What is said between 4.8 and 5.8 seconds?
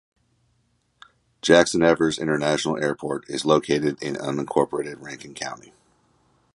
Rankin County.